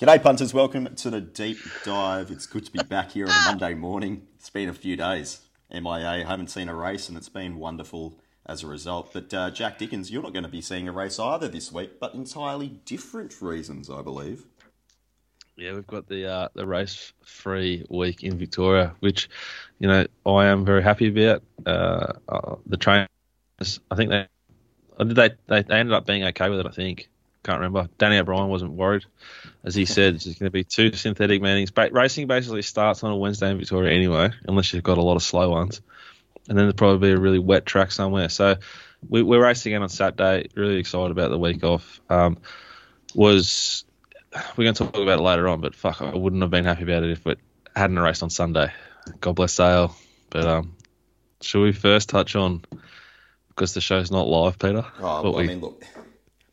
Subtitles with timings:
[0.00, 0.54] G'day, punters.
[0.54, 2.30] Welcome to the deep dive.
[2.30, 4.28] It's good to be back here on a Monday morning.
[4.36, 5.40] It's been a few days.
[5.72, 8.16] MIA, I haven't seen a race, and it's been wonderful
[8.46, 9.12] as a result.
[9.12, 11.98] But uh, Jack Dickens, you're not going to be seeing a race either this week,
[11.98, 14.44] but entirely different reasons, I believe.
[15.56, 19.28] Yeah, we've got the uh, the race free week in Victoria, which
[19.80, 21.42] you know I am very happy about.
[21.66, 23.08] Uh, uh, the trainers,
[23.90, 24.28] I think they,
[25.00, 26.66] they they they ended up being okay with it.
[26.66, 27.08] I think
[27.44, 27.88] can't remember.
[27.98, 29.04] Danny O'Brien wasn't worried,
[29.64, 30.14] as he said.
[30.14, 31.70] It's going to be two synthetic meetings.
[31.70, 35.16] Ba- racing basically starts on a Wednesday in Victoria anyway, unless you've got a lot
[35.16, 35.80] of slow ones,
[36.48, 38.28] and then there'll probably be a really wet track somewhere.
[38.28, 38.56] So
[39.08, 40.48] we, are racing again on Saturday.
[40.54, 42.00] Really excited about the week off.
[42.10, 42.38] Um,
[43.14, 43.84] was
[44.56, 46.82] we're going to talk about it later on, but fuck, I wouldn't have been happy
[46.82, 47.38] about it if it
[47.74, 48.72] hadn't raced on Sunday.
[49.20, 49.94] God bless Sale.
[50.30, 50.76] But um,
[51.40, 52.62] should we first touch on
[53.48, 54.84] because the show's not live, Peter?
[55.00, 55.44] Oh, well, we...
[55.44, 55.82] I mean, look,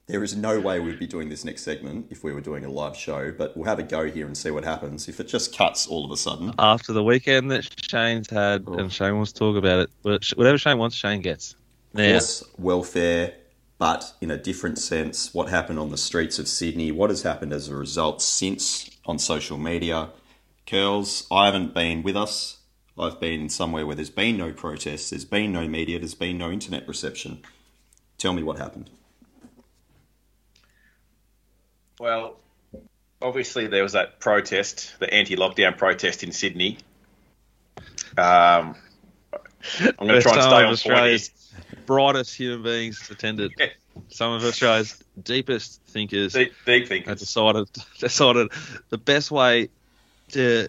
[0.08, 2.70] there is no way we'd be doing this next segment if we were doing a
[2.70, 5.08] live show, but we'll have a go here and see what happens.
[5.08, 6.54] If it just cuts all of a sudden.
[6.60, 8.76] After the weekend that Shane's had, oh.
[8.76, 9.90] and Shane wants to talk about it,
[10.36, 11.56] whatever Shane wants, Shane gets.
[11.96, 13.34] Horse welfare,
[13.78, 17.54] but in a different sense, what happened on the streets of Sydney, what has happened
[17.54, 20.10] as a result since on social media.
[20.68, 22.58] Curls, I haven't been with us.
[22.98, 26.50] I've been somewhere where there's been no protests, there's been no media, there's been no
[26.50, 27.42] internet reception.
[28.18, 28.90] Tell me what happened.
[32.00, 32.38] Well,
[33.22, 36.78] obviously there was that protest, the anti-lockdown protest in Sydney.
[38.18, 38.76] Um,
[39.82, 41.86] I'm going to try and stay on Australia's point.
[41.86, 43.54] Brightest human beings attended.
[43.58, 43.68] Yeah.
[44.10, 46.34] Some of Australia's deepest thinkers.
[46.34, 47.20] Deep, deep thinkers.
[47.20, 47.68] decided
[48.00, 48.52] decided
[48.90, 49.70] the best way
[50.30, 50.68] to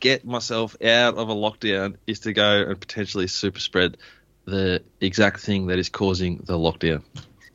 [0.00, 3.96] get myself out of a lockdown is to go and potentially super spread
[4.46, 7.02] the exact thing that is causing the lockdown.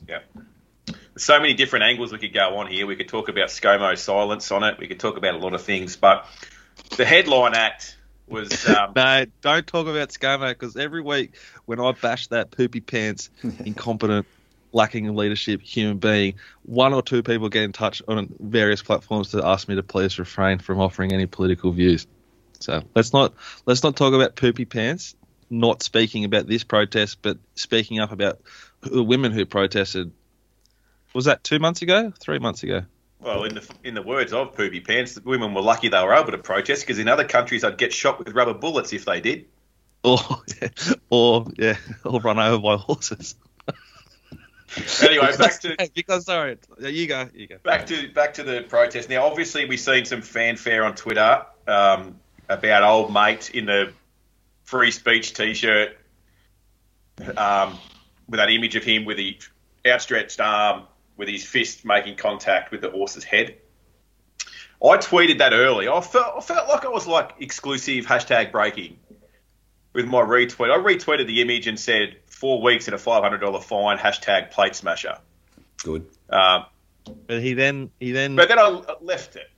[0.08, 0.20] Yeah
[1.17, 2.86] so many different angles we could go on here.
[2.86, 4.78] We could talk about ScoMo silence on it.
[4.80, 6.25] We could talk about a lot of things, but
[6.97, 7.97] the headline act
[8.28, 8.67] was.
[8.73, 13.29] Um, no, don't talk about ScoMo because every week when I bash that poopy pants,
[13.66, 14.25] incompetent,
[14.72, 19.31] lacking in leadership human being, one or two people get in touch on various platforms
[19.31, 22.07] to ask me to please refrain from offering any political views.
[22.59, 23.34] So let's not
[23.66, 25.16] let's not talk about poopy pants.
[25.50, 28.40] Not speaking about this protest, but speaking up about
[28.81, 30.12] the women who protested
[31.13, 32.12] was that two months ago?
[32.19, 32.84] Three months ago?
[33.19, 36.13] Well, in the in the words of Poopy Pants, the women were lucky they were
[36.13, 39.22] able to protest because in other countries I'd get shot with rubber bullets if they
[39.22, 39.46] did.
[40.06, 40.19] Or
[40.62, 40.68] yeah,
[41.09, 43.35] or yeah, or run over by horses.
[45.02, 47.56] anyway, back to because sorry, you go, you go.
[47.63, 49.07] Back to back to the protest.
[49.07, 52.19] Now, obviously, we've seen some fanfare on Twitter um,
[52.50, 53.94] about old mate in the
[54.66, 55.97] free speech T-shirt
[57.38, 57.78] um,
[58.28, 59.38] with that image of him with the
[59.88, 60.84] outstretched arm
[61.18, 63.56] with his fist making contact with the horse's head.
[64.84, 65.88] I tweeted that early.
[65.88, 68.97] I felt I felt like I was like exclusive hashtag breaking
[69.94, 70.72] with my retweet.
[70.72, 73.97] I retweeted the image and said four weeks and a five hundred dollar fine.
[73.97, 75.18] Hashtag plate smasher.
[75.84, 76.06] Good.
[76.29, 76.66] Um,
[77.28, 78.35] but he then he then.
[78.35, 79.50] But then I left it.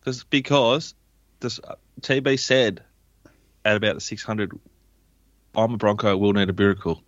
[0.00, 0.94] Because because
[1.40, 1.60] this
[2.00, 2.82] TB said
[3.64, 4.58] at about the six hundred,
[5.54, 6.16] I'm a Bronco.
[6.16, 7.02] We'll need a miracle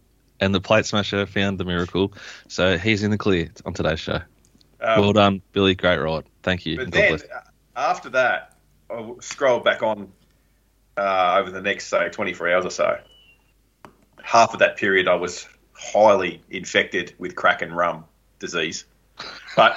[0.45, 2.13] and the plate smasher found the miracle,
[2.49, 4.21] so he's in the clear on today's show.
[4.81, 5.75] Um, well done, Billy.
[5.75, 6.25] Great ride.
[6.43, 6.77] Thank you.
[6.77, 7.41] But then uh,
[7.75, 8.57] after that,
[8.91, 10.13] I'll scroll back on
[10.99, 12.99] uh, over the next say 24 hours or so.
[14.23, 18.05] Half of that period, I was highly infected with crack and rum
[18.39, 18.85] disease,
[19.57, 19.77] but.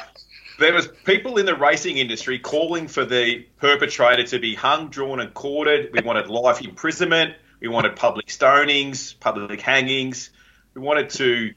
[0.60, 5.20] There was people in the racing industry calling for the perpetrator to be hung, drawn,
[5.20, 5.92] and quartered.
[5.94, 7.36] We wanted life imprisonment.
[7.60, 10.32] We wanted public stonings, public hangings.
[10.78, 11.56] We wanted to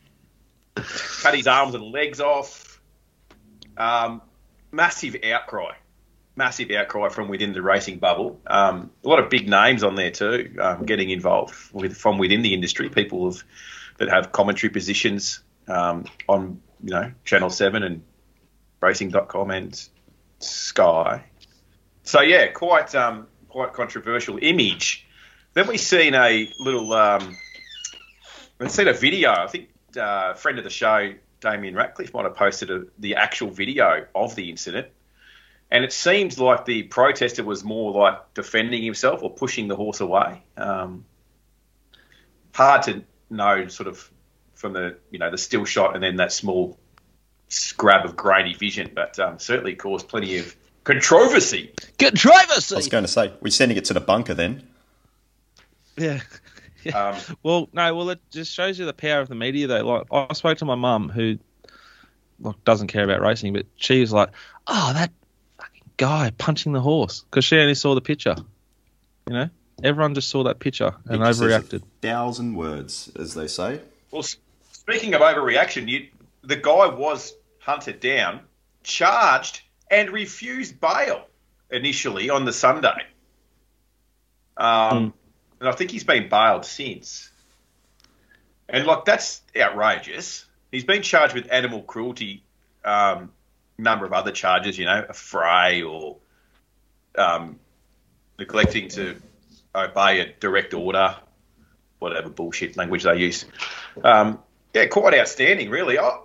[0.76, 2.80] cut his arms and legs off.
[3.76, 4.22] Um,
[4.72, 5.74] massive outcry,
[6.36, 8.40] massive outcry from within the racing bubble.
[8.46, 12.40] Um, a lot of big names on there too, um, getting involved with from within
[12.40, 12.88] the industry.
[12.88, 13.44] People have,
[13.98, 18.02] that have commentary positions um, on you know Channel Seven and
[18.80, 19.88] Racing.com and
[20.38, 21.24] Sky.
[22.04, 25.06] So yeah, quite um, quite controversial image.
[25.52, 27.36] Then we seen a little um,
[28.60, 29.32] I've seen a video.
[29.32, 33.16] I think uh, a friend of the show, Damien Ratcliffe, might have posted a, the
[33.16, 34.88] actual video of the incident.
[35.70, 40.00] And it seems like the protester was more like defending himself or pushing the horse
[40.00, 40.42] away.
[40.56, 41.04] Um,
[42.52, 44.10] hard to know, sort of,
[44.54, 46.78] from the you know the still shot and then that small
[47.76, 50.54] grab of grainy vision, but um, certainly caused plenty of
[50.84, 51.72] controversy.
[51.98, 52.74] Controversy.
[52.74, 54.68] I was going to say we're sending it to the bunker then.
[55.96, 56.20] Yeah.
[56.94, 59.84] Um, well, no, well, it just shows you the power of the media, though.
[59.84, 61.38] Like, I spoke to my mum, who
[62.40, 64.30] like, doesn't care about racing, but she was like,
[64.66, 65.10] "Oh, that
[65.58, 68.36] fucking guy punching the horse because she only saw the picture.
[69.26, 69.50] You know,
[69.82, 71.82] everyone just saw that picture and Picture says a overreacted.
[72.00, 73.80] Thousand words, as they say.
[74.10, 74.24] Well,
[74.72, 76.08] speaking of overreaction, you,
[76.42, 78.40] the guy was hunted down,
[78.82, 81.26] charged, and refused bail
[81.70, 83.06] initially on the Sunday.
[84.56, 85.14] Um,
[85.60, 87.30] And I think he's been bailed since.
[88.68, 90.46] And, like, that's outrageous.
[90.72, 92.42] He's been charged with animal cruelty,
[92.84, 93.30] um,
[93.76, 96.16] number of other charges, you know, a fray or
[97.16, 97.58] um,
[98.38, 99.16] neglecting to
[99.74, 101.16] obey a direct order,
[101.98, 103.44] whatever bullshit language they use.
[104.02, 104.38] Um,
[104.72, 105.98] yeah, quite outstanding, really.
[105.98, 106.18] I,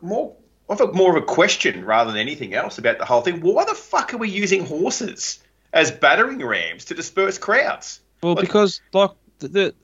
[0.00, 0.36] more,
[0.68, 3.40] I've got more of a question rather than anything else about the whole thing.
[3.40, 5.40] Why the fuck are we using horses
[5.74, 8.00] as battering rams to disperse crowds?
[8.22, 9.10] Well, Like- because like
[9.40, 9.74] the,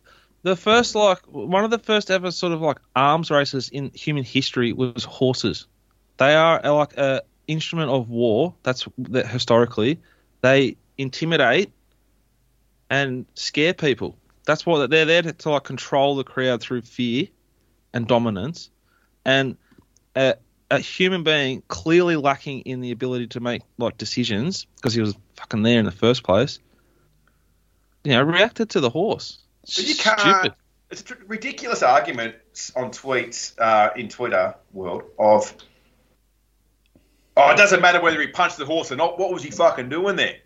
[0.42, 4.24] the first like one of the first ever sort of like arms races in human
[4.24, 5.66] history was horses.
[6.16, 8.54] They are uh, like a instrument of war.
[8.62, 10.00] That's that historically
[10.40, 11.72] they intimidate
[12.88, 14.16] and scare people.
[14.46, 17.26] That's what they're there to, to like control the crowd through fear
[17.92, 18.70] and dominance.
[19.24, 19.56] And
[20.16, 20.34] a,
[20.70, 25.14] a human being clearly lacking in the ability to make like decisions because he was
[25.40, 26.58] fucking there in the first place
[28.04, 29.40] you know, reacted to the horse.
[29.62, 30.18] But you can't.
[30.20, 30.54] Stupid.
[30.90, 32.34] It's a tr- ridiculous argument
[32.74, 35.54] on tweets uh, in Twitter world of,
[37.36, 39.18] oh, it doesn't matter whether he punched the horse or not.
[39.18, 40.36] What was he fucking doing there?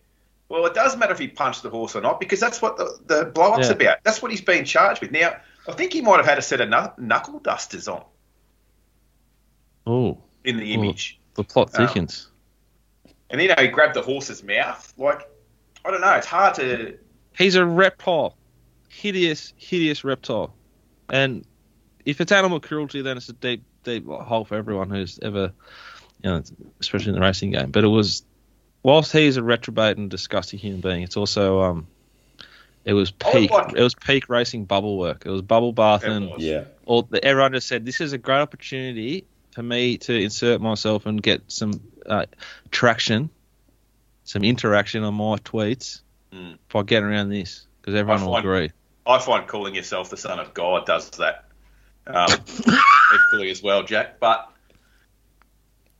[0.49, 2.99] Well, it does matter if he punched the horse or not because that's what the,
[3.06, 3.75] the blow up's Yeah.
[3.75, 3.99] about.
[4.02, 5.12] That's what he's being charged with.
[5.12, 5.37] Now,
[5.69, 6.69] I think he might have had a set of
[6.99, 8.05] knuckle dusters on
[9.87, 11.20] Oh, in the image.
[11.35, 11.87] the plot Oh.
[11.87, 12.31] thickens.
[13.34, 14.94] And, you know, he grabbed the horse's mouth.
[14.96, 15.28] Like,
[15.84, 16.12] I don't know.
[16.14, 16.96] It's hard to.
[17.36, 18.36] He's a reptile,
[18.88, 20.54] hideous, hideous reptile.
[21.10, 21.44] And
[22.04, 25.50] if it's animal cruelty, then it's a deep, deep hole for everyone who's ever,
[26.22, 26.42] you know,
[26.81, 27.72] especially in the racing game.
[27.72, 28.22] But it was,
[28.84, 31.88] whilst he's a reprobate and disgusting human being, it's also um,
[32.84, 33.50] it was I would peak.
[33.50, 35.25] like- It was peak racing bubble work.
[35.26, 36.40] It was bubble bath and was.
[36.40, 36.66] Yeah.
[36.86, 41.04] all the, everyone just said this is a great opportunity for me to insert myself
[41.06, 42.26] and get some uh,
[42.70, 43.30] traction,
[44.24, 46.00] some interaction on my tweets
[46.32, 46.58] Mm.
[46.72, 48.72] by getting around this because everyone I will agree.
[49.06, 51.44] I find calling yourself the son of God does that
[52.08, 52.26] um,
[53.14, 54.18] equally as well, Jack.
[54.18, 54.50] But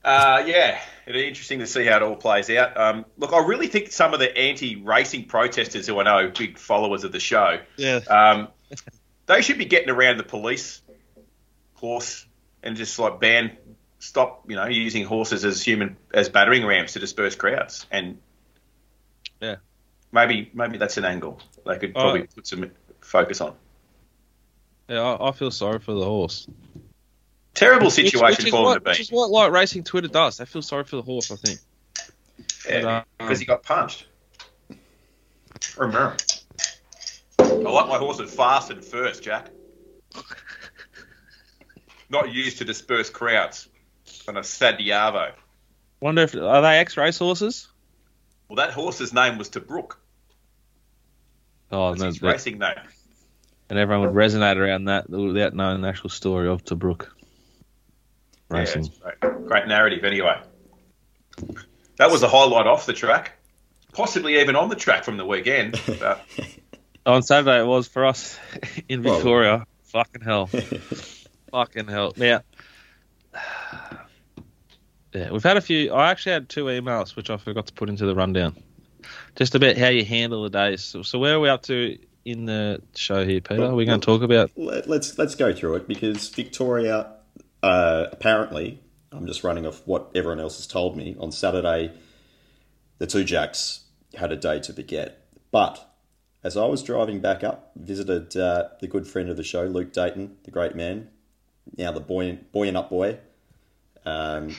[0.05, 2.77] uh, yeah, it'd be interesting to see how it all plays out.
[2.77, 6.59] Um, look, I really think some of the anti-racing protesters, who I know are big
[6.59, 8.01] followers of the show, Yeah.
[8.09, 8.49] um,
[9.27, 10.83] they should be getting around the police
[11.75, 12.27] horse
[12.63, 13.57] and just like ban,
[14.05, 17.87] stop, you know, using horses as human as battering rams to disperse crowds.
[17.91, 18.19] And
[19.41, 19.57] Yeah.
[20.13, 22.71] maybe maybe that's an angle they could Uh, probably put some
[23.01, 23.57] focus on.
[24.89, 26.47] Yeah, I, I feel sorry for the horse.
[27.55, 28.91] Terrible situation which is for him what, to be.
[28.91, 30.37] Which is what like racing Twitter does.
[30.37, 31.31] They feel sorry for the horse.
[31.31, 31.61] I think.
[32.69, 34.07] Yeah, um, because he got punched.
[35.79, 36.17] Remember.
[37.39, 39.51] I like my horses fast and first, Jack.
[42.11, 43.69] Not used to disperse crowds
[44.29, 45.33] on a Sadiavo.
[46.01, 47.69] Wonder if are they ex race horses?
[48.49, 49.93] Well, that horse's name was Tobruk.
[51.71, 52.75] Oh, That's no, his that- racing name.
[53.71, 57.03] and everyone would resonate around that without knowing the actual story of Tobruk
[58.51, 58.87] Yeah, racing.
[58.87, 59.47] it's great.
[59.47, 60.41] great narrative, anyway.
[61.97, 63.33] That was a highlight off the track.
[63.93, 65.81] Possibly even on the track from the weekend.
[65.99, 66.21] But
[67.07, 68.39] oh, On Saturday it was for us
[68.89, 69.67] in Well- Victoria.
[69.85, 70.47] Fucking hell.
[71.53, 72.13] Fucking hell.
[72.17, 72.41] Now,
[75.15, 75.93] yeah, we've had a few.
[75.93, 78.57] I actually had two emails which I forgot to put into the rundown,
[79.37, 80.83] just about how you handle the days.
[80.83, 83.65] So, so where are we up to in the show here, Peter?
[83.65, 84.51] Are we going to talk about?
[84.57, 87.13] Let, let's let's go through it because Victoria
[87.63, 88.81] uh, apparently
[89.13, 91.93] I'm just running off what everyone else has told me on Saturday.
[92.99, 95.95] The two Jacks had a day to forget, but
[96.43, 99.93] as I was driving back up, visited uh, the good friend of the show, Luke
[99.93, 101.09] Dayton, the great man,
[101.77, 103.19] now the boy buoyant up boy.
[104.07, 104.55] Um,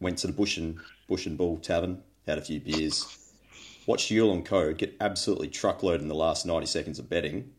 [0.00, 0.78] went to the Bush and
[1.08, 3.32] Bush and Bull Tavern, had a few beers,
[3.86, 7.52] watched Yule and Co get absolutely truckload in the last ninety seconds of betting.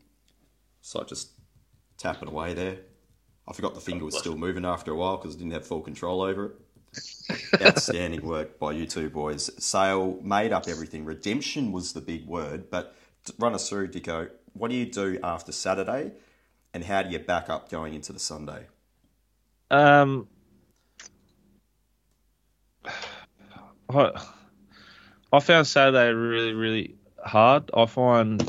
[0.82, 1.30] So I just
[1.98, 2.78] tapping away there.
[3.46, 5.80] I forgot the finger was still moving after a while because I didn't have full
[5.80, 6.52] control over it.
[7.62, 9.50] Outstanding work by you two boys.
[9.62, 11.04] Sale made up everything.
[11.04, 12.96] Redemption was the big word, but
[13.38, 14.28] run us through, Dico.
[14.54, 16.12] What do you do after Saturday,
[16.74, 18.66] and how do you back up going into the Sunday?
[19.70, 20.28] Um,
[23.96, 24.22] I,
[25.32, 26.94] I found Saturday really, really
[27.24, 27.70] hard.
[27.74, 28.40] I find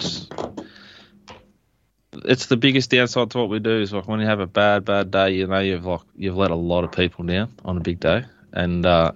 [2.26, 4.86] it's the biggest downside to what we do is like when you have a bad,
[4.86, 7.82] bad day, you know, you've like you've let a lot of people down on a
[7.82, 9.12] big day, and uh,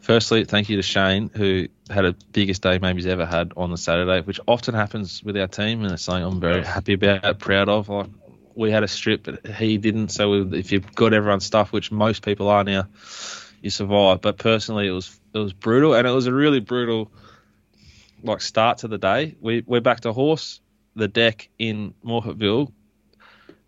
[0.00, 3.70] Firstly, thank you to Shane, who had a biggest day maybe he's ever had on
[3.70, 7.38] the Saturday, which often happens with our team, and it's something I'm very happy about,
[7.38, 7.90] proud of.
[7.90, 8.06] Like
[8.54, 10.08] we had a strip, but he didn't.
[10.08, 12.88] So if you've got everyone's stuff, which most people are now,
[13.60, 14.20] you survive.
[14.20, 17.10] But personally, it was it was brutal, and it was a really brutal
[18.22, 19.36] like start to the day.
[19.40, 20.60] We we're back to horse
[20.96, 22.72] the deck in Morphettville.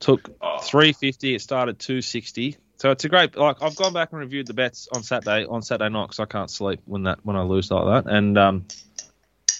[0.00, 0.58] Took Oh.
[0.58, 1.34] 350.
[1.37, 2.56] It started 260.
[2.78, 5.62] So it's a great like I've gone back and reviewed the bets on Saturday on
[5.62, 8.64] Saturday night because I can't sleep when that when I lose like that, and um,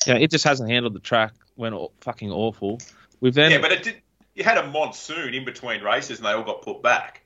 [0.07, 1.33] yeah, it just hasn't handled the track.
[1.57, 2.81] Went aw- fucking awful.
[3.21, 3.97] We've then Yeah, but it did.
[4.35, 7.23] You had a monsoon in between races, and they all got put back.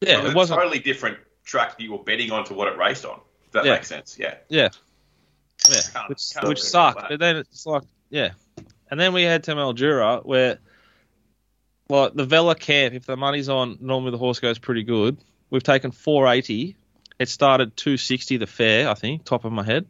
[0.00, 2.68] yeah, It was it wasn't totally different track that you were betting on to what
[2.68, 3.20] it raced on.
[3.46, 3.72] If that Yeah.
[3.74, 4.18] makes sense.
[4.18, 4.34] Yeah.
[4.48, 4.68] Yeah.
[5.70, 5.80] Yeah.
[5.94, 7.08] Can't- which can't which sucked.
[7.08, 8.32] But then it's like, yeah.
[8.90, 10.58] And then we had to Mildura where,
[11.88, 15.16] like, the Vela camp, if the money's on, normally the horse goes pretty good.
[15.48, 16.76] We've taken 480.
[17.18, 19.86] It started 260 the fair, I think, top of my head.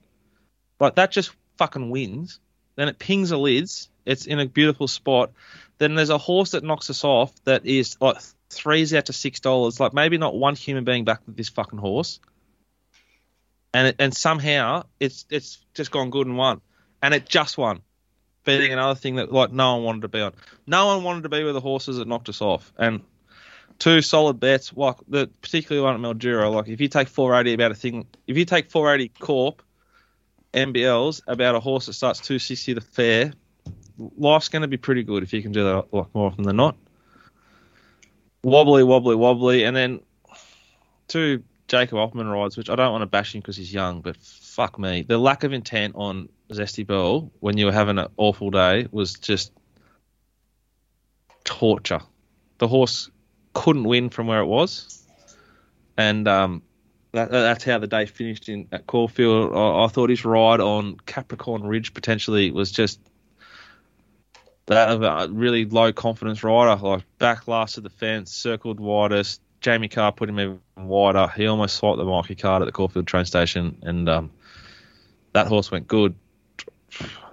[0.78, 2.38] Like, that just fucking wins.
[2.76, 3.88] Then it pings the lids.
[4.04, 5.32] It's in a beautiful spot.
[5.78, 8.16] Then there's a horse that knocks us off that is like
[8.50, 9.80] threes out to six dollars.
[9.80, 12.20] Like maybe not one human being back with this fucking horse
[13.76, 16.62] and it, and somehow it's it's just gone good and won,
[17.02, 17.82] and it just won,
[18.44, 20.32] beating another thing that like no one wanted to be on.
[20.66, 23.02] No one wanted to be with the horses that knocked us off, and
[23.78, 24.72] two solid bets.
[24.74, 26.50] Like the particularly one at Mildura.
[26.50, 29.62] Like if you take 480 about a thing, if you take 480 Corp,
[30.54, 33.34] MBLs about a horse that starts 260 the fair,
[33.98, 36.56] life's going to be pretty good if you can do that like more often than
[36.56, 36.76] not.
[38.42, 40.00] Wobbly, wobbly, wobbly, and then
[41.08, 44.16] two Jacob Offman rides, which I don't want to bash him because he's young, but
[44.16, 48.50] fuck me, the lack of intent on Zesty Bell when you were having an awful
[48.50, 49.52] day was just
[51.44, 52.00] torture.
[52.58, 53.10] The horse
[53.52, 55.04] couldn't win from where it was,
[55.96, 56.62] and um,
[57.12, 59.52] that, that's how the day finished in at Caulfield.
[59.54, 63.00] I, I thought his ride on Capricorn Ridge potentially was just
[64.66, 69.40] that of a really low confidence rider, like back last of the fence, circled widest.
[69.60, 71.28] Jamie Kah put him even wider.
[71.34, 74.30] He almost swiped the Myki card at the Caulfield train station, and um,
[75.32, 76.14] that horse went good.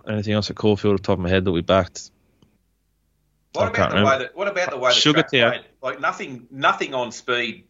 [0.08, 2.12] Anything else at Caulfield off the top of my head that we backed?
[3.56, 4.36] I What about can't the way that?
[4.36, 5.66] What about the way the Sugar track played?
[5.82, 7.66] Like nothing, nothing on speed.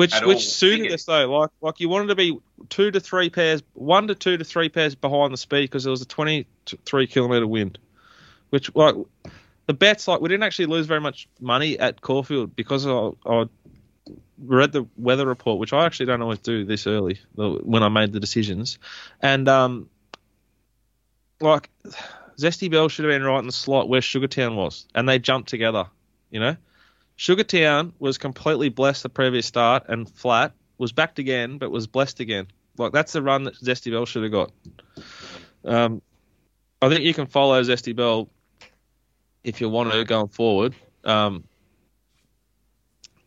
[0.00, 0.40] Which which all.
[0.40, 1.30] suited us though.
[1.30, 2.38] Like like you wanted to be
[2.70, 5.90] two to three pairs, one to two to three pairs behind the speed because there
[5.90, 6.46] was a twenty
[6.86, 7.78] three kilometer wind.
[8.48, 8.94] Which like
[9.66, 13.44] the bets like we didn't actually lose very much money at Caulfield because I, I
[14.38, 18.14] read the weather report, which I actually don't always do this early when I made
[18.14, 18.78] the decisions,
[19.20, 19.90] and um
[21.42, 21.68] like
[22.38, 25.50] Zesty Bell should have been right in the slot where Sugartown was, and they jumped
[25.50, 25.88] together.
[26.30, 26.56] You know.
[27.20, 32.20] Sugartown was completely blessed the previous start and flat, was backed again, but was blessed
[32.20, 32.46] again.
[32.78, 34.52] Like that's the run that Zesty Bell should have got.
[35.62, 36.00] Um,
[36.80, 38.30] I think you can follow Zesty Bell
[39.44, 40.74] if you want to going forward.
[41.04, 41.44] Um,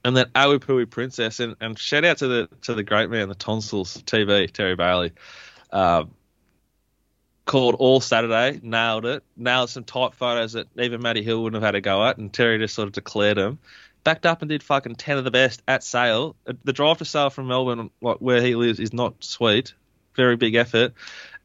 [0.03, 3.35] and then Awipui Princess and, and shout out to the to the great man, the
[3.35, 5.12] tonsils TV, Terry Bailey.
[5.71, 6.15] Um,
[7.45, 11.67] called all Saturday, nailed it, nailed some tight photos that even Matty Hill wouldn't have
[11.67, 13.59] had a go at, and Terry just sort of declared them.
[14.03, 16.35] Backed up and did fucking ten of the best at Sale.
[16.45, 19.73] Uh, the drive to Sale from Melbourne, like where he lives, is not sweet.
[20.15, 20.93] Very big effort.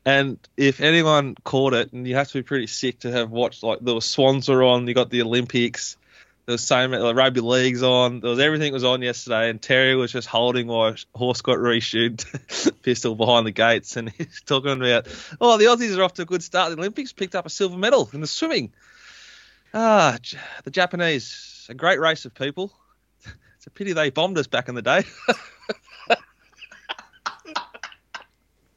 [0.04, 3.62] And if anyone caught it, and you have to be pretty sick to have watched,
[3.62, 5.96] like was Swans were on, you got the Olympics,
[6.52, 10.10] was same like, rugby leagues on, there was everything was on yesterday, and Terry was
[10.10, 12.24] just holding while horse got reshoot
[12.82, 15.06] pistol behind the gates, and he's talking about,
[15.40, 16.70] oh, the Aussies are off to a good start.
[16.70, 18.72] The Olympics picked up a silver medal in the swimming.
[19.74, 20.16] Ah,
[20.64, 22.72] the Japanese, a great race of people.
[23.56, 25.02] It's a pity they bombed us back in the day.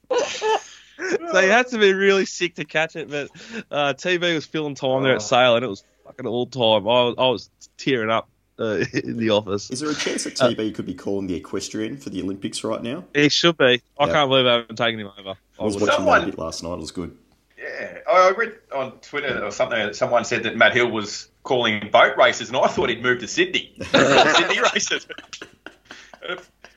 [0.10, 3.30] so you had to be really sick to catch it, but
[3.70, 6.88] uh, TV was filling time there at Sale, and it was fucking all time.
[6.88, 9.70] I was, I was tearing up uh, in the office.
[9.72, 12.82] Is there a chance that TB could be calling the equestrian for the Olympics right
[12.82, 13.06] now?
[13.14, 13.82] It should be.
[14.00, 14.14] I Yeah.
[14.14, 15.36] can't believe I haven't taken him over.
[15.60, 16.74] I was would- watching Someone- a bit last night.
[16.74, 17.18] It was good.
[17.58, 21.30] Yeah, I I read on Twitter or something that someone said that Matt Hill was
[21.44, 23.76] calling boat races, and I thought he'd moved to Sydney.
[23.92, 25.08] Sydney races.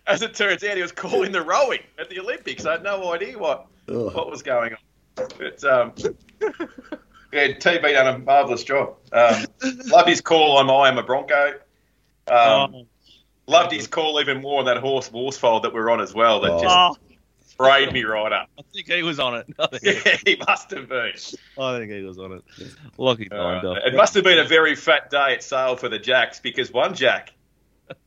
[0.07, 2.67] As it turns out, he was calling the rowing at the Olympics.
[2.67, 4.15] I had no idea what Ugh.
[4.15, 5.29] what was going on.
[5.39, 5.93] But um,
[7.35, 8.95] yeah, TB done a marvellous job.
[9.13, 9.45] Um,
[9.87, 11.49] loved his call on I am a Bronco.
[12.29, 12.87] Um, Oh,
[13.47, 16.41] Loved his call even more on that horse Worsfold that we're on as well.
[16.41, 16.63] That Oh.
[16.63, 16.97] just oh,
[17.47, 18.49] sprayed me right up.
[18.59, 19.47] I think he was on it.
[19.59, 21.13] I think, Yeah, he must have been.
[21.59, 22.43] I think he was on it.
[22.97, 23.75] Lucky Uh, time, Bill.
[23.75, 26.95] it must have been a very fat day at sale for the Jacks because one
[26.95, 27.35] Jack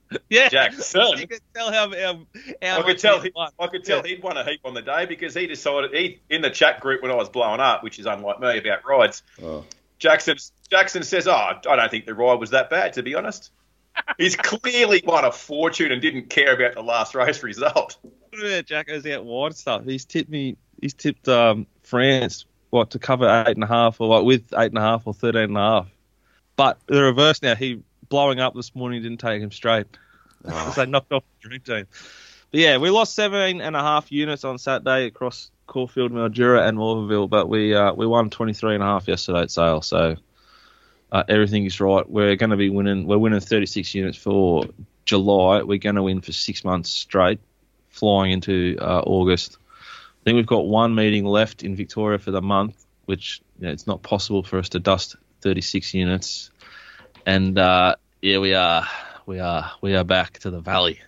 [0.29, 1.01] Yeah, Jackson.
[1.17, 2.19] You could tell how, how,
[2.61, 3.17] how I could tell.
[3.19, 3.51] he He, won.
[3.59, 4.07] I could tell Yeah.
[4.15, 7.01] he'd won a heap on the day because he decided he in the chat group
[7.01, 9.23] when I was blowing up, which is unlike me about rides.
[9.43, 9.65] Oh.
[9.99, 10.37] Jackson
[10.69, 13.51] Jackson says, "Oh, I don't think the ride was that bad, to be honest."
[14.17, 17.97] He's clearly won a fortune and didn't care about the last race result.
[18.01, 19.83] What about Jacko's out wide stuff?
[19.85, 20.55] He's tipped me.
[20.81, 24.67] He's tipped um, France what to cover eight and a half or what with eight
[24.71, 25.87] and a half or thirteen and a half.
[26.55, 27.55] But the reverse now.
[27.55, 29.87] He blowing up this morning didn't take him straight.
[30.45, 30.71] Oh.
[30.75, 31.87] So knocked off the dream team.
[32.51, 36.77] But yeah, we lost 17 and a half units on Saturday across Caulfield, Mildura, and
[36.77, 39.81] Morphettville, but we uh, we won 23 and a half yesterday at sale.
[39.81, 40.15] So
[41.11, 42.09] uh, everything is right.
[42.09, 43.05] We're going to be winning.
[43.05, 44.65] We're winning 36 units for
[45.05, 45.63] July.
[45.63, 47.39] We're going to win for six months straight,
[47.89, 49.57] flying into uh, August.
[49.81, 53.73] I think we've got one meeting left in Victoria for the month, which you know,
[53.73, 56.51] it's not possible for us to dust 36 units.
[57.27, 58.87] And uh, yeah, we are
[59.25, 61.01] we are we are back to the valley.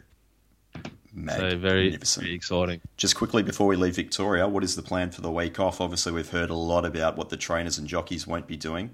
[1.16, 1.94] So very, very
[2.36, 2.82] exciting.
[2.98, 5.80] Just quickly before we leave Victoria, what is the plan for the week off?
[5.80, 8.92] Obviously, we've heard a lot about what the trainers and jockeys won't be doing.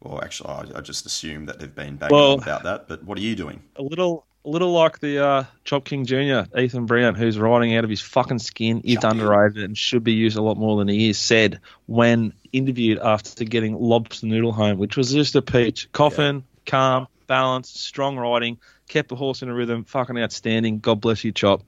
[0.00, 2.86] Well, actually, I, I just assume that they've been banging Well- about that.
[2.86, 3.64] But what are you doing?
[3.74, 6.42] A little a little like the uh, Chop King Jr.
[6.56, 9.08] Ethan Brown, who's riding out of his fucking skin, is Choppy.
[9.08, 11.18] underrated and should be used a lot more than he is.
[11.18, 15.90] Said when interviewed after getting lobster noodle home, which was just a peach.
[15.90, 20.78] Coffin, calm, balanced, strong riding, kept the horse in a rhythm, fucking outstanding.
[20.78, 21.64] God bless you, Chop.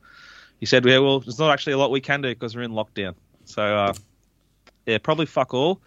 [0.61, 2.73] He said, "Yeah, well, there's not actually a lot we can do because we're in
[2.73, 3.95] lockdown." So, uh,
[4.87, 5.81] yeah, probably fuck all.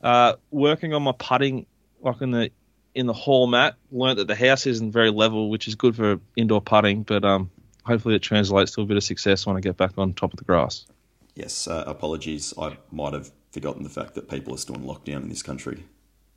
[0.00, 1.66] Uh, working on my putting,
[2.00, 2.50] like in the
[2.94, 3.76] in the hall mat.
[3.90, 7.50] Learned that the house isn't very level, which is good for indoor putting, but um,
[7.84, 10.38] hopefully it translates to a bit of success when I get back on top of
[10.38, 10.86] the grass.
[11.34, 12.52] Yes, uh, apologies.
[12.58, 15.84] I might have forgotten the fact that people are still in lockdown in this country.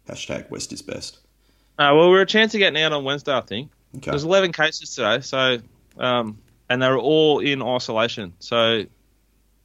[0.07, 1.19] Hashtag West is best.
[1.77, 3.72] Uh, well, we're a chance of getting out on Wednesday, I think.
[3.98, 4.12] Okay.
[4.12, 5.60] There's 11 cases today, so
[5.98, 8.33] um, and they were all in isolation.
[8.39, 8.86] So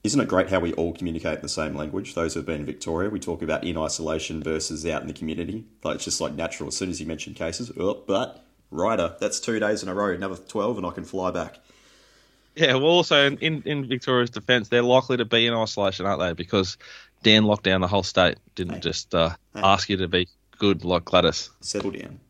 [0.04, 2.14] Isn't it great how we all communicate in the same language?
[2.14, 5.64] Those who've been in Victoria, we talk about in isolation versus out in the community.
[5.82, 6.68] Like it's just like natural.
[6.68, 10.12] As soon as you mention cases, oh, but rider, that's two days in a row,
[10.12, 11.58] another twelve, and I can fly back.
[12.54, 16.32] yeah, well, also in, in, Victoria's defence, they're likely to be in isolation, aren't they?
[16.32, 16.78] Because
[17.24, 18.80] Dan locked down the whole state, didn't Hey.
[18.80, 19.60] just uh, Hey.
[19.62, 21.50] ask you to be good like Gladys.
[21.60, 22.20] Settle down.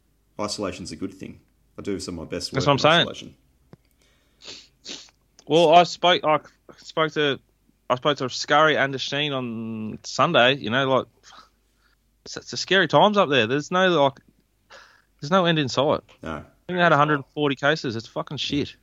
[0.40, 1.40] Isolation's a good thing.
[1.78, 3.00] I do some of my best work That's what I'm in saying.
[3.08, 3.34] isolation.
[5.46, 6.24] Well, I spoke.
[6.24, 6.38] I
[6.78, 7.38] spoke to.
[7.90, 10.56] I spoke to Scurry and to Sheen on Sunday.
[10.56, 11.06] You know, like
[12.24, 13.46] it's, it's a scary times up there.
[13.46, 14.20] There's no like.
[15.20, 16.00] There's no end in sight.
[16.22, 16.30] No.
[16.30, 17.96] I think they had 140 cases.
[17.96, 18.76] It's fucking shit.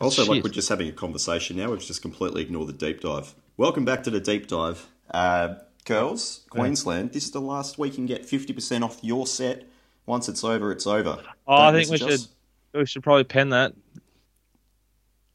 [0.00, 1.70] Also, like we're just having a conversation now.
[1.70, 3.34] We've just completely ignored the deep dive.
[3.56, 4.86] Welcome back to the deep dive.
[5.10, 5.54] Uh,
[5.86, 9.64] girls, Queensland, this is the last we can get 50% off your set.
[10.04, 11.18] Once it's over, it's over.
[11.46, 12.26] Oh, I think we should.
[12.74, 13.72] We should probably pen that.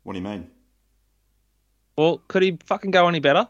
[0.03, 0.49] What do you mean?
[2.01, 3.47] Well, could he fucking go any better?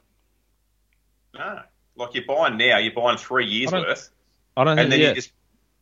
[1.34, 1.62] No,
[1.96, 4.10] like you're buying now, you're buying three years I worth,
[4.58, 5.02] I don't and think.
[5.02, 5.32] then you just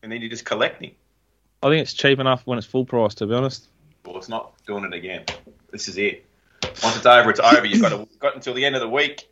[0.04, 0.92] and then you're just collecting.
[1.64, 3.16] I think it's cheap enough when it's full price.
[3.16, 3.68] To be honest.
[4.06, 5.26] Well, it's not doing it again.
[5.72, 6.24] This is it.
[6.84, 7.66] Once it's over, it's over.
[7.66, 9.28] You've got to, got until the end of the week.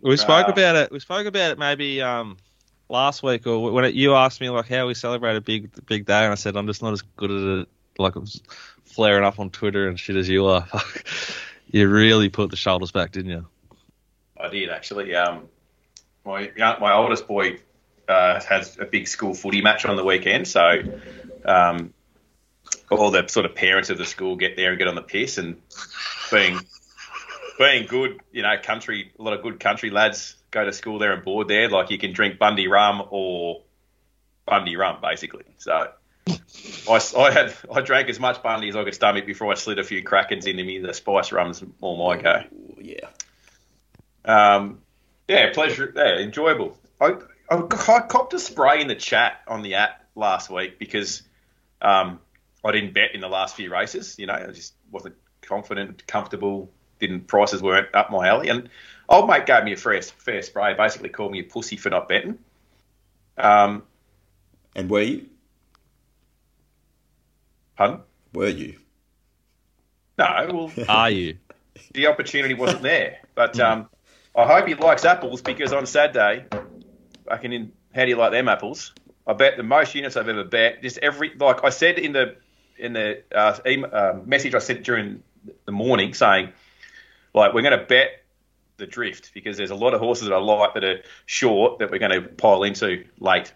[0.00, 0.52] We spoke Ah.
[0.52, 0.90] about it.
[0.90, 2.38] We spoke about it maybe um,
[2.88, 6.06] last week or when it, you asked me like how we celebrate a big big
[6.06, 7.68] day, and I said I'm just not as good at it.
[7.98, 8.40] Like I was
[8.84, 10.66] flaring up on Twitter and shit as you are.
[11.70, 13.46] you really put the shoulders back, didn't you?
[14.38, 15.14] I did actually.
[15.14, 15.48] Um,
[16.24, 17.58] my my oldest boy
[18.08, 20.82] uh, has a big school footy match on the weekend, so
[21.44, 21.92] um,
[22.90, 25.38] all the sort of parents of the school get there and get on the piss,
[25.38, 25.60] and
[26.30, 26.60] being
[27.58, 31.12] being good, you know, country a lot of good country lads go to school there
[31.12, 31.68] and board there.
[31.68, 33.62] Like you can drink Bundy rum or
[34.46, 35.44] Bundy rum, basically.
[35.58, 35.88] So.
[36.28, 39.78] I, I had I drank as much Bundy as I could stomach before I slid
[39.78, 40.78] a few Krakens into me.
[40.78, 42.42] The spice rum's all my go.
[42.80, 43.08] Yeah.
[44.24, 44.80] Um,
[45.28, 45.92] yeah, pleasure.
[45.94, 46.78] Yeah, enjoyable.
[47.00, 47.14] I,
[47.50, 51.22] I, I copped a spray in the chat on the app last week because
[51.82, 52.20] um,
[52.64, 54.18] I didn't bet in the last few races.
[54.18, 56.70] You know, I just wasn't confident, comfortable.
[56.98, 58.70] Didn't prices weren't up my alley, and
[59.06, 60.72] old mate gave me a fair fair spray.
[60.74, 62.38] Basically, called me a pussy for not betting.
[63.36, 63.82] Um,
[64.74, 65.26] And were you?
[67.76, 68.00] Pardon?
[68.32, 68.78] Were you?
[70.18, 71.36] No, well, Are you?
[71.92, 73.18] the opportunity wasn't there.
[73.34, 73.88] But um,
[74.34, 76.46] I hope he likes apples because on Saturday,
[77.30, 77.52] I can.
[77.52, 78.92] In, how do you like them apples?
[79.26, 80.82] I bet the most units I've ever bet.
[80.82, 82.36] Just every like I said in the
[82.78, 85.22] in the uh, email, uh, message I sent during
[85.64, 86.52] the morning saying,
[87.34, 88.22] like we're going to bet
[88.76, 91.90] the drift because there's a lot of horses that I like that are short that
[91.90, 93.52] we're going to pile into late.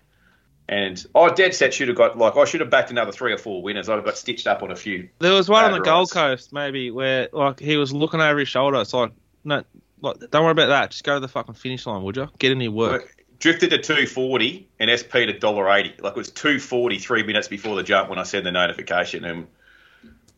[0.71, 3.39] And I dead set should have got like I should have backed another three or
[3.39, 3.89] four winners.
[3.89, 5.09] I'd have got stitched up on a few.
[5.19, 6.13] There was one on the Gold.
[6.13, 8.81] Coast, maybe, where like he was looking over his shoulder.
[8.81, 9.11] It's like,
[9.43, 9.65] no,
[10.01, 10.93] like, don't worry about that.
[10.93, 12.29] Just go to the fucking finish line, would you?
[12.39, 13.17] Get in your work.
[13.41, 15.93] Drifted to two forty and SP to dollar eighty.
[16.01, 19.25] Like it was two forty three minutes before the jump when I sent the notification.
[19.25, 19.49] And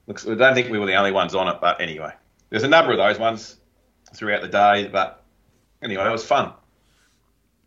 [0.06, 2.14] looks, I don't think we were the only ones on it, but anyway,
[2.48, 3.58] there's a number of those ones
[4.14, 4.88] throughout the day.
[4.90, 5.22] But
[5.82, 6.54] anyway, it was fun.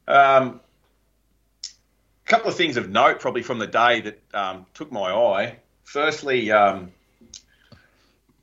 [0.08, 0.62] Um,
[2.26, 5.58] a couple of things of note, probably from the day that um, took my eye.
[5.84, 6.92] Firstly, um,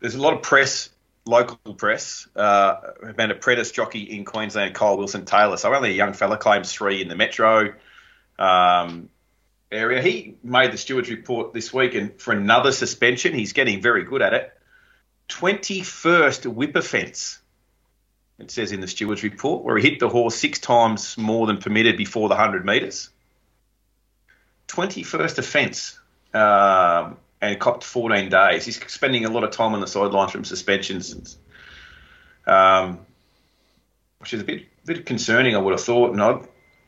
[0.01, 0.88] there's a lot of press,
[1.27, 5.57] local press, uh, about apprentice jockey in Queensland, Kyle Wilson Taylor.
[5.57, 7.75] So only a young fella claims three in the metro
[8.38, 9.09] um,
[9.71, 10.01] area.
[10.01, 14.23] He made the stewards report this week, and for another suspension, he's getting very good
[14.23, 14.53] at it.
[15.29, 17.40] 21st whip offence,
[18.38, 21.59] it says in the stewards report, where he hit the horse six times more than
[21.59, 23.11] permitted before the 100 metres.
[24.73, 25.99] 21st offence
[26.33, 28.65] um, and copped 14 days.
[28.65, 31.37] He's spending a lot of time on the sidelines from suspensions,
[32.47, 33.01] um,
[34.19, 35.55] which is a bit bit concerning.
[35.55, 36.41] I would have thought, and I,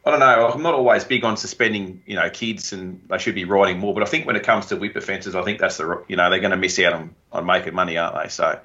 [0.06, 0.48] I don't know.
[0.48, 3.92] I'm not always big on suspending, you know, kids, and they should be riding more.
[3.92, 6.30] But I think when it comes to whip offences, I think that's the you know
[6.30, 8.28] they're going to miss out on on making money, aren't they?
[8.30, 8.60] So,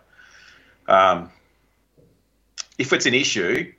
[0.88, 1.30] um,
[2.78, 3.74] if it's an issue,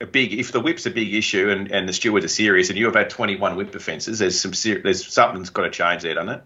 [0.00, 2.78] a big if the whip's a big issue and, and the stewards are serious and
[2.78, 6.14] you have had 21 whip offences, there's some ser- there's something's got to change there,
[6.14, 6.42] doesn't it?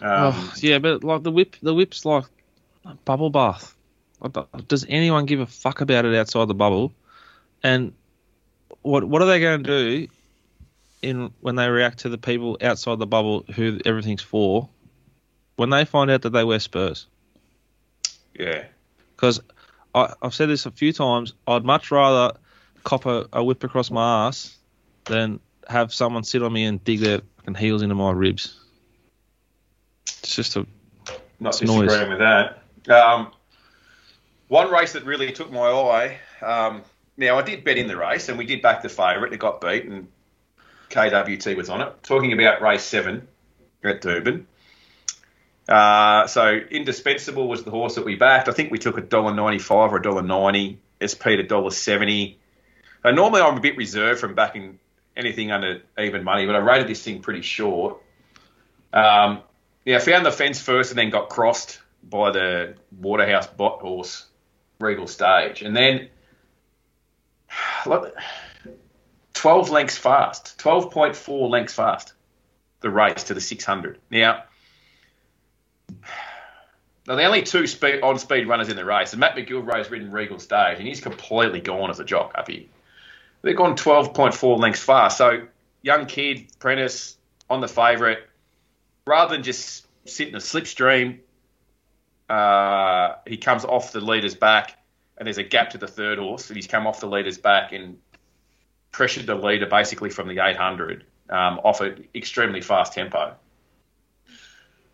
[0.00, 2.24] Um, oh, yeah, but like the whip, the whip's like
[2.84, 3.74] a bubble bath.
[4.68, 6.92] Does anyone give a fuck about it outside the bubble?
[7.62, 7.92] And
[8.82, 10.08] what what are they going to do
[11.02, 14.68] in when they react to the people outside the bubble who everything's for?
[15.56, 17.06] When they find out that they wear Spurs,
[18.38, 18.66] yeah,
[19.14, 19.40] because
[19.96, 21.32] I've said this a few times.
[21.46, 22.36] I'd much rather
[22.84, 24.56] cop a, a whip across my ass
[25.06, 28.60] than have someone sit on me and dig their fucking heels into my ribs.
[30.04, 30.66] It's just a
[31.40, 31.88] not It's noise.
[31.88, 32.62] disagreeing with that.
[32.92, 33.32] Um,
[34.48, 36.18] one race that really took my eye.
[36.42, 36.82] Um,
[37.16, 39.32] now I did bet in the race, and we did back the favourite.
[39.32, 40.08] It got beat, and
[40.90, 42.02] KWT was on it.
[42.02, 43.26] Talking about race seven
[43.82, 44.44] at Doomben.
[45.68, 48.48] Uh, so indispensable was the horse that we backed.
[48.48, 50.80] I think we took a dollar ninety five or a dollar ninety.
[51.02, 52.38] SP to dollar seventy.
[53.04, 54.78] Uh, normally I'm a bit reserved from backing
[55.16, 58.00] anything under even money, but I rated this thing pretty short.
[58.92, 59.42] Um,
[59.84, 64.26] yeah, I found the fence first and then got crossed by the Waterhouse bot horse,
[64.80, 65.62] Regal Stage.
[65.62, 66.08] And then
[69.34, 72.14] 12 lengths fast, 12.4 lengths fast,
[72.80, 73.98] the race to the 600.
[74.10, 74.44] Now,
[77.06, 80.38] now the only two speed, on-speed runners in the race, and Matt McGillivray's ridden Regal
[80.38, 82.64] Stage, and he's completely gone as a jock up here.
[83.42, 85.18] They've gone 12.4 lengths fast.
[85.18, 85.46] So,
[85.82, 87.16] young kid, apprentice,
[87.48, 88.18] on the favourite,
[89.06, 91.20] rather than just sit in a slipstream,
[92.28, 94.76] uh, he comes off the leader's back,
[95.16, 97.72] and there's a gap to the third horse, and he's come off the leader's back
[97.72, 97.98] and
[98.90, 103.36] pressured the leader basically from the 800 um, off an extremely fast tempo.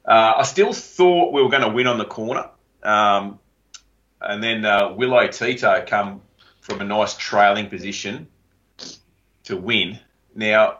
[0.04, 2.48] Uh, I still thought we were going to win on the corner,
[2.82, 3.38] um,
[4.20, 6.22] and then uh, Willow Tito come
[6.60, 8.26] from a nice trailing position
[9.44, 9.98] to win.
[10.34, 10.78] Now,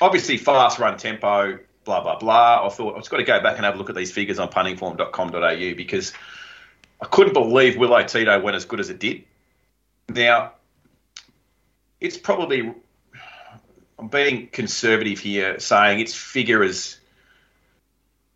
[0.00, 2.66] obviously, fast run tempo, blah blah blah.
[2.66, 4.38] I thought I've just got to go back and have a look at these figures
[4.38, 6.12] on puntingform.com.au because
[7.00, 9.24] I couldn't believe Willow Tito went as good as it did.
[10.08, 10.52] Now,
[12.00, 12.74] it's probably
[13.98, 16.99] I'm being conservative here, saying its figure is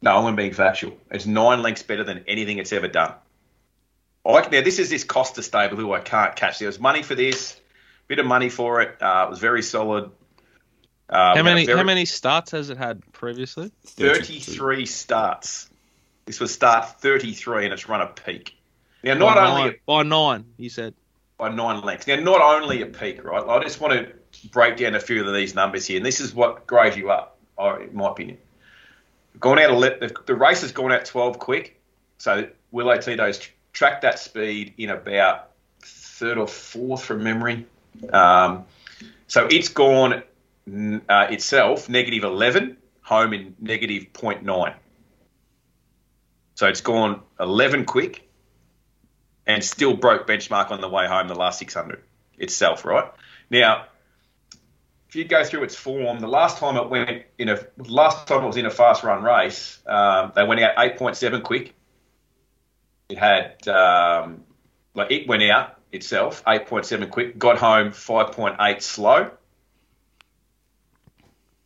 [0.05, 0.97] no, I'm being factual.
[1.11, 3.15] It's nine lengths better than anything it's ever done.
[4.27, 6.59] I, now this is this Costa stable who I can't catch.
[6.59, 7.59] There was money for this,
[8.07, 9.03] bit of money for it.
[9.03, 10.11] Uh, it was very solid.
[11.09, 13.71] Uh, how many very- how many starts has it had previously?
[13.85, 15.69] 33 starts.
[16.27, 18.57] This was start 33 and it's run a peak.
[19.03, 20.95] Now, By not nine, only by nine, you said.
[21.37, 22.07] by nine lengths.
[22.07, 23.43] Now, not only a peak, right?
[23.47, 26.35] I just want to break down a few of these numbers here, and this is
[26.35, 28.39] what grades you up, or in my opinion.
[29.41, 31.81] Gone out, ele- the, the race has gone out 12 quick,
[32.19, 37.67] so Willow Tito's tr- tracked that speed in about third or fourth from memory.
[38.13, 38.65] Um,
[39.27, 40.23] so it's gone
[41.09, 44.75] uh, itself negative 11, home in negative 0.9.
[46.55, 48.29] So it's gone 11 quick
[49.47, 52.03] and still broke benchmark on the way home the last 600
[52.39, 53.11] itself, right?
[53.51, 53.87] Now,
[55.15, 58.43] if you go through its form, the last time it went in a last time
[58.43, 61.73] it was in a fast run race, um, they went out 8.7 quick.
[63.09, 64.43] It had um,
[64.93, 69.31] like it went out itself 8.7 quick, got home 5.8 slow,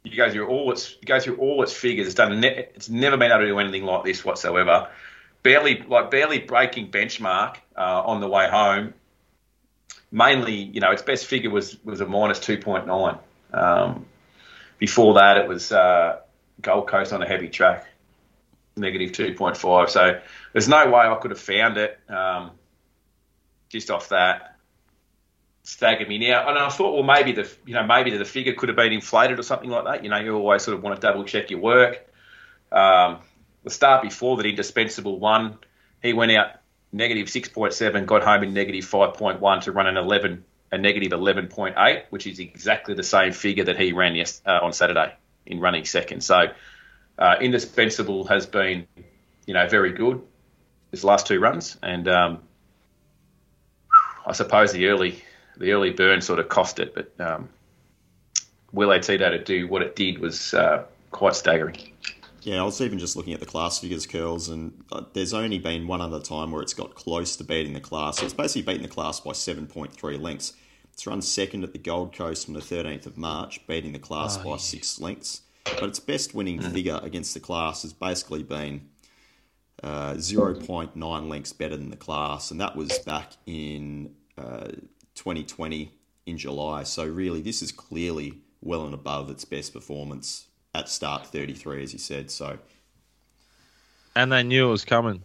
[0.04, 2.06] You go through all its you go through all its figures.
[2.06, 2.38] It's done.
[2.40, 4.90] Ne- it's never been able to do anything like this whatsoever.
[5.42, 8.92] Barely like barely breaking benchmark uh, on the way home.
[10.12, 13.18] Mainly, you know, its best figure was was a minus two point nine.
[13.52, 14.06] Um,
[14.78, 16.20] before that, it was uh,
[16.60, 17.86] Gold Coast on a heavy track,
[18.76, 19.90] negative two point five.
[19.90, 20.20] So
[20.52, 22.52] there's no way I could have found it um,
[23.68, 24.56] just off that
[25.62, 26.48] staggered me now.
[26.48, 29.38] And I thought, well, maybe the you know maybe the figure could have been inflated
[29.38, 30.04] or something like that.
[30.04, 32.06] You know, you always sort of want to double check your work.
[32.72, 33.18] Um,
[33.64, 35.58] the start before that, indispensable one,
[36.02, 36.52] he went out
[36.92, 40.44] negative six point seven, got home in negative five point one to run an eleven,
[40.70, 44.42] a negative eleven point eight, which is exactly the same figure that he ran yes,
[44.46, 45.14] uh, on Saturday
[45.46, 46.22] in running second.
[46.22, 46.48] So,
[47.18, 48.86] uh, indispensable has been,
[49.46, 50.22] you know, very good
[50.90, 52.38] his last two runs, and um,
[54.26, 55.22] I suppose the early
[55.56, 57.48] the early burn sort of cost it, but um,
[58.72, 61.92] Will Tito to do what it did was uh, quite staggering.
[62.48, 65.58] Yeah, I was even just looking at the class figures, curls, and uh, there's only
[65.58, 68.16] been one other time where it's got close to beating the class.
[68.16, 70.54] So it's basically beaten the class by 7.3 lengths.
[70.90, 74.38] It's run second at the Gold Coast on the 13th of March, beating the class
[74.38, 74.56] oh, by yeah.
[74.56, 75.42] six lengths.
[75.64, 76.72] But its best winning mm.
[76.72, 78.88] figure against the class has basically been
[79.82, 84.68] uh, 0.9 lengths better than the class, and that was back in uh,
[85.16, 85.92] 2020
[86.24, 86.84] in July.
[86.84, 91.92] So really, this is clearly well and above its best performance at start 33, as
[91.92, 92.30] you said.
[92.30, 92.58] So,
[94.14, 95.22] and they knew it was coming.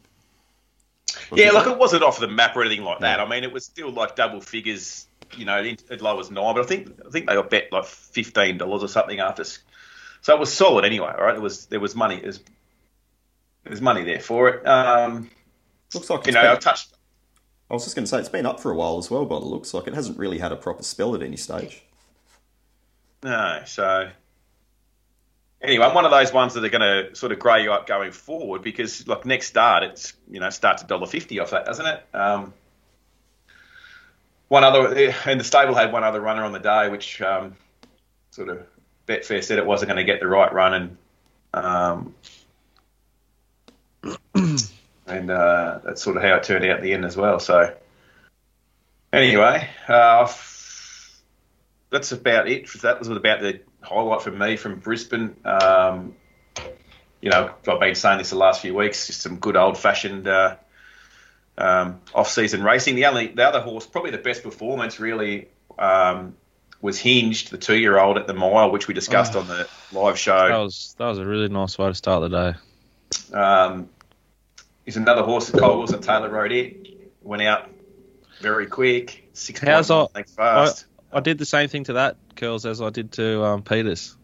[1.32, 3.20] Yeah, look, it wasn't off the map or anything like that.
[3.20, 5.08] I mean, it was still like double figures.
[5.36, 7.86] You know, as low as nine, but I think I think they got bet like
[7.86, 9.44] fifteen dollars or something after.
[9.44, 11.12] So it was solid anyway.
[11.18, 12.20] Right, it was there was money.
[12.20, 12.40] There's
[13.64, 14.68] there's money there for it.
[14.68, 15.30] Um,
[15.94, 16.94] Looks like you know, I touched.
[17.70, 19.38] I was just going to say it's been up for a while as well, but
[19.38, 21.84] it looks like it hasn't really had a proper spell at any stage.
[23.24, 24.10] No, so
[25.64, 27.88] anyway, I'm one of those ones that are going to sort of grey you up
[27.88, 31.66] going forward because, like, next start, it's you know starts at dollar fifty off that,
[31.66, 32.06] doesn't it?
[32.14, 32.54] Um,
[34.50, 34.94] one other,
[35.26, 37.56] and the stable had one other runner on the day, which um,
[38.32, 38.64] sort of
[39.08, 40.98] Betfair said it wasn't going to get the right run, and
[41.54, 42.16] um,
[45.08, 47.40] and uh, that's sort of how it turned out at the end as well.
[47.40, 47.74] So
[49.12, 50.32] anyway, uh,
[51.90, 52.68] that's about it.
[52.82, 55.36] That was about the highlight for me from Brisbane.
[55.46, 56.16] Um,
[57.22, 59.08] you know, I've been saying this the last few weeks.
[59.08, 60.58] Just some good old fashioned uh,
[61.58, 62.96] um, off season racing.
[62.96, 65.48] The only the other horse, probably the best performance, really.
[65.78, 66.36] Um,
[66.82, 69.68] was hinged the two year old at the mile, which we discussed oh, on the
[69.94, 70.50] live show.
[70.50, 72.54] That was that was a really nice way to start the
[73.32, 73.38] day.
[73.38, 73.90] Um,
[74.84, 77.12] he's another horse that Cole Wilson Taylor rode it.
[77.22, 77.70] Went out
[78.42, 79.30] very quick.
[79.32, 80.86] Six How's I, fast.
[81.14, 84.16] I, I, did the same thing to that curls as I did to um, Peters.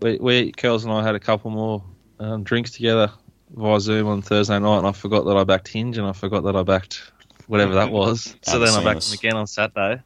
[0.00, 1.84] We, we curls and I had a couple more
[2.18, 3.12] um, drinks together
[3.54, 6.44] via Zoom on Thursday night, and I forgot that I backed Hinge, and I forgot
[6.44, 7.12] that I backed
[7.46, 8.34] whatever that was.
[8.42, 10.02] so then I backed him again on Saturday.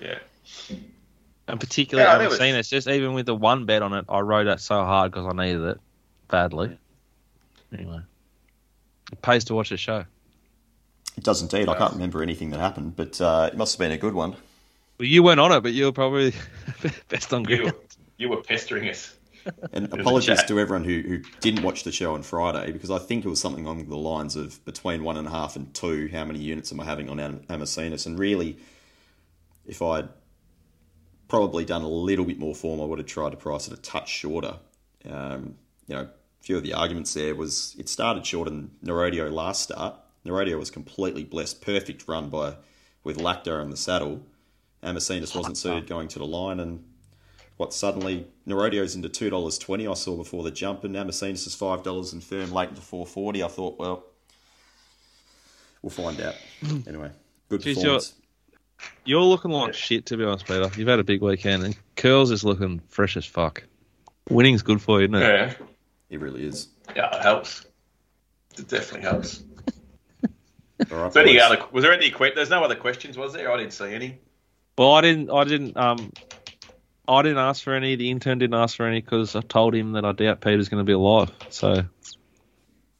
[0.00, 0.18] Yeah.
[1.48, 2.64] And particularly, yeah, I've seen it.
[2.64, 5.32] Just even with the one bet on it, I rode that so hard because I
[5.32, 5.80] needed it
[6.28, 6.76] badly.
[7.72, 8.00] Anyway.
[9.12, 10.04] It pays to watch the show.
[11.16, 11.68] It does indeed.
[11.68, 14.36] I can't remember anything that happened, but uh, it must have been a good one.
[14.98, 16.32] Well, you weren't on it, but you were probably
[17.08, 17.64] best on ground.
[17.64, 17.72] You,
[18.16, 19.16] you were pestering us.
[19.72, 23.24] And apologies to everyone who, who didn't watch the show on Friday because I think
[23.24, 26.08] it was something along the lines of between one and a half and two.
[26.08, 28.06] How many units am I having on Am- Amazinas?
[28.06, 28.58] And really,
[29.66, 30.08] if I'd
[31.28, 33.80] probably done a little bit more form, I would have tried to price it a
[33.80, 34.56] touch shorter.
[35.08, 35.56] Um,
[35.86, 36.10] you know, a
[36.42, 39.94] few of the arguments there was it started short in Narodio last start.
[40.24, 42.56] Narodio was completely blessed, perfect run by
[43.04, 44.22] with Lacta in the saddle.
[44.86, 46.84] Amazinas wasn't suited going to the line, and
[47.56, 49.86] what suddenly Narodio's into two dollars twenty.
[49.88, 53.06] I saw before the jump, and Amazinas is five dollars and firm late into four
[53.06, 53.42] forty.
[53.42, 54.04] I thought, well,
[55.82, 56.34] we'll find out.
[56.64, 56.80] Hmm.
[56.86, 57.10] anyway,
[57.48, 58.14] good Jeez, performance.
[59.04, 60.70] You're, you're looking like shit, to be honest, Peter.
[60.76, 63.64] You've had a big weekend, and Curls is looking fresh as fuck.
[64.28, 65.20] Winning's good for you, isn't it?
[65.20, 65.54] Yeah.
[66.10, 66.68] It really is.
[66.94, 67.66] Yeah, it helps.
[68.58, 69.42] It definitely helps.
[70.92, 73.50] All right, so any other, was there any There's no other questions, was there?
[73.50, 74.18] I didn't see any.
[74.76, 75.30] Well, I didn't.
[75.30, 75.76] I didn't.
[75.76, 76.12] Um,
[77.08, 77.96] I didn't ask for any.
[77.96, 80.80] The intern didn't ask for any because I told him that I doubt Peter's going
[80.80, 81.30] to be alive.
[81.50, 81.84] So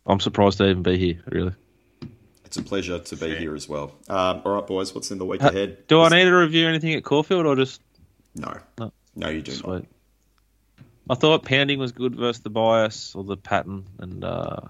[0.06, 1.22] I'm surprised to even be here.
[1.26, 1.52] Really.
[2.44, 3.92] It's a pleasure to be here as well.
[4.08, 4.94] Um, all right, boys.
[4.94, 5.86] What's in the week uh, ahead?
[5.88, 7.82] Do I need to review anything at Caulfield or just?
[8.34, 8.56] No.
[8.78, 9.68] No, no you do Sweet.
[9.68, 9.84] not.
[11.08, 14.60] I thought pounding was good versus the bias or the pattern, and uh,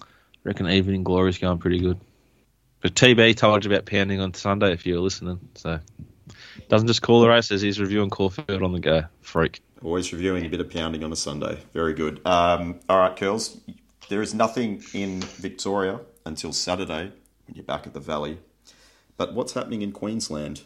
[0.00, 0.04] I
[0.44, 1.98] reckon evening glory is going pretty good.
[2.80, 5.80] But TB told you about pounding on Sunday if you were listening, so
[6.68, 9.04] doesn't just call the races; he's reviewing Caulfield on the go.
[9.20, 9.62] Freak.
[9.82, 11.58] Always reviewing a bit of pounding on a Sunday.
[11.72, 12.20] Very good.
[12.26, 13.58] Um, all right, Curls.
[14.08, 17.12] There is nothing in Victoria until Saturday
[17.46, 18.38] when you're back at the Valley.
[19.16, 20.62] But what's happening in Queensland?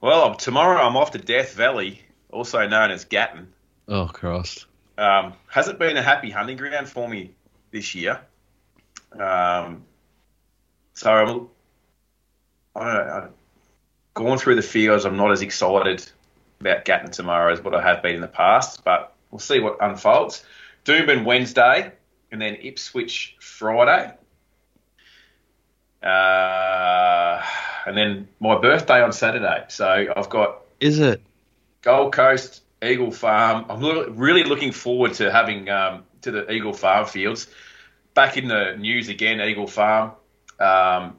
[0.00, 2.00] Well, tomorrow I'm off to Death Valley,
[2.30, 3.52] also known as Gatton.
[3.88, 4.66] Oh, Christ.
[4.98, 7.34] Um, hasn't been a happy hunting ground for me
[7.70, 8.20] this year.
[9.12, 9.84] Um,
[10.94, 11.48] so I'm,
[12.74, 13.30] I don't know,
[14.14, 15.04] I've through the fields.
[15.04, 16.04] I'm not as excited
[16.60, 19.78] about Gatton tomorrow as what I have been in the past, but we'll see what
[19.80, 20.44] unfolds.
[20.84, 21.92] Doomben Wednesday,
[22.30, 24.12] and then Ipswich Friday.
[26.02, 27.42] Uh,
[27.86, 29.64] and then my birthday on Saturday.
[29.68, 31.22] So I've got Is it?
[31.82, 33.66] Gold Coast, Eagle Farm.
[33.68, 37.46] I'm really looking forward to having um, to the Eagle Farm fields.
[38.14, 40.12] Back in the news again, Eagle Farm.
[40.58, 41.18] Um,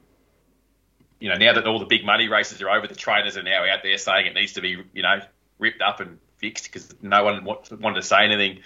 [1.24, 3.64] you know, now that all the big money races are over, the trainers are now
[3.64, 5.20] out there saying it needs to be, you know,
[5.58, 8.60] ripped up and fixed because no one wanted to say anything.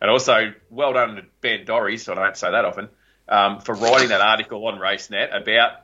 [0.00, 2.88] And also, well done to Ben Dorries, I don't say that often,
[3.28, 5.82] um, for writing that article on RaceNet about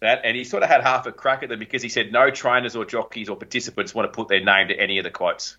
[0.00, 0.20] that.
[0.24, 2.76] And he sort of had half a crack at them because he said no trainers
[2.76, 5.56] or jockeys or participants want to put their name to any of the quotes.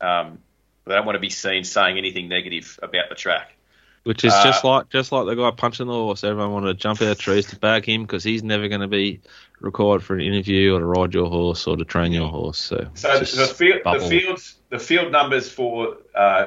[0.00, 0.38] Um,
[0.86, 3.54] they don't want to be seen saying anything negative about the track.
[4.04, 6.24] Which is Uh, just like just like the guy punching the horse.
[6.24, 8.88] Everyone wanted to jump out of trees to bag him because he's never going to
[8.88, 9.20] be
[9.60, 12.58] required for an interview or to ride your horse or to train your horse.
[12.58, 16.46] So, So the field, the fields, the field numbers for uh,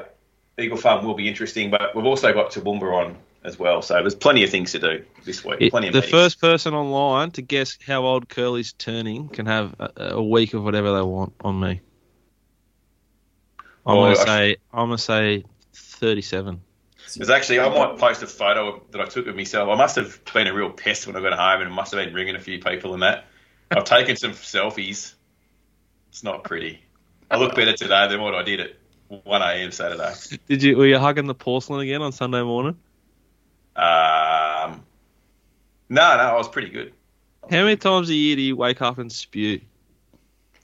[0.58, 3.84] Eagle Farm will be interesting, but we've also got Toowoomba on as well.
[3.84, 5.58] So there's plenty of things to do this week.
[5.62, 6.12] It- plenty of the meetings.
[6.12, 10.64] first person online to guess how old Curly's turning can have a, a week of
[10.64, 11.82] whatever they want on me.
[13.86, 15.44] I'm Well, gonna I- say I'm gonna say
[15.76, 16.62] 37.
[17.16, 19.70] There's actually, I might post a photo that I took of myself.
[19.70, 22.14] I must have been a real pest when I got home and must have been
[22.14, 23.26] ringing a few people and that.
[23.72, 25.14] I've taken some selfies.
[26.10, 26.82] It's not pretty.
[27.30, 28.74] I look better today than what I did at
[29.08, 29.72] 1 a.m.
[29.72, 30.14] Saturday.
[30.48, 32.78] Did you were you hugging the porcelain again on Sunday morning?
[33.76, 34.84] Um,
[35.90, 36.94] no, no, I was pretty good.
[37.50, 39.62] How many times a year do you wake up and spew?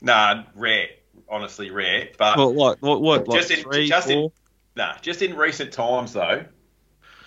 [0.01, 0.89] Nah, rare.
[1.27, 2.09] Honestly, rare.
[2.17, 4.31] But What what what, what like Just in- three, just in-?
[4.79, 6.45] Nah, just in recent times though,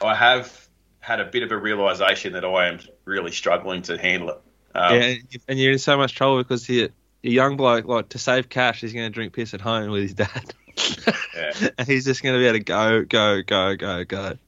[0.03, 0.69] I have
[1.01, 4.41] had a bit of a realization that I am really struggling to handle it.
[4.75, 5.15] Um, yeah,
[5.49, 8.81] and you're in so much trouble because he, a young bloke like to save cash,
[8.81, 10.55] he's going to drink piss at home with his dad,
[11.37, 11.69] Yeah.
[11.79, 14.39] and he's just going to be able to go, go, go, go, go.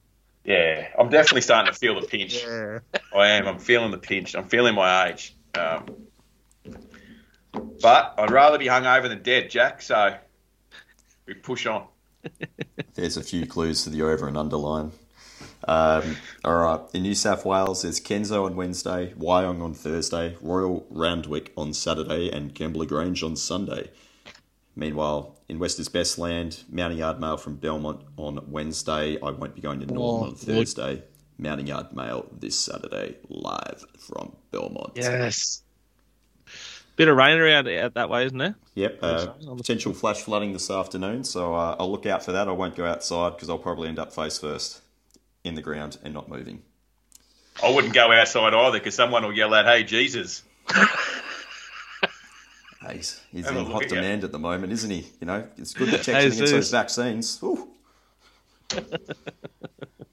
[0.47, 2.43] yeah, I'm definitely starting to feel the pinch.
[2.43, 2.79] Yeah.
[3.15, 3.47] I am.
[3.47, 4.35] I'm feeling the pinch.
[4.35, 5.37] I'm feeling my age.
[5.59, 6.07] Um,
[7.83, 9.83] but I'd rather be hungover than dead, Jack.
[9.83, 10.17] So
[11.27, 11.89] we push on.
[12.95, 14.93] There's a few clues to the over and under line.
[15.67, 16.81] Um, all right.
[16.93, 22.31] In New South Wales, there's Kenzo on Wednesday, Wyong on Thursday, Royal Randwick on Saturday,
[22.31, 23.91] and Kembla Grange on Sunday.
[24.77, 29.17] Meanwhile, in Westers Best Land, Mounting Yard Mail from Belmont on Wednesday.
[29.21, 31.03] I won't be going to Northam Oh, on Thursday.
[31.39, 34.93] Mounting Yard Mail this Saturday, live from Belmont.
[34.95, 35.64] Yes.
[36.97, 38.55] Bit of rain around out that way, isn't there?
[38.77, 38.99] Yep.
[39.03, 42.33] Uh, Yes, on the- potential flash flooding this afternoon, so uh, I'll look out for
[42.33, 42.47] that.
[42.49, 44.81] I won't go outside because I'll probably end up face first
[45.43, 46.63] in the ground and not moving.
[47.63, 50.43] I wouldn't go outside either because someone will yell out, "Hey, Jesus!"
[52.81, 53.97] Hey, he's, he's in hot at you.
[53.97, 55.07] demand at the moment, isn't he?
[55.19, 57.39] You know, it's good to check Hey, against those vaccines.
[57.43, 57.69] Ooh.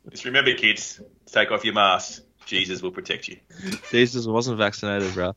[0.10, 2.24] Just remember, kids, take off your mask.
[2.46, 3.38] Jesus will protect you.
[3.92, 5.36] Jesus wasn't vaccinated, bro.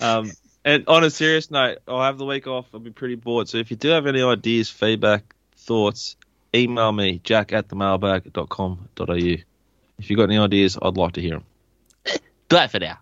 [0.00, 0.30] Um,
[0.66, 2.66] and on a serious note, I'll have the week off.
[2.74, 3.48] I'll be pretty bored.
[3.48, 6.16] So if you do have any ideas, feedback, thoughts,
[6.54, 9.14] email me, jack at the mailbag.com.au.
[9.14, 12.20] If you've got any ideas, I'd like to hear them.
[12.48, 12.98] Bye for now.